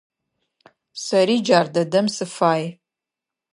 [1.03, 2.63] Сэри джар дэдэм сыфай.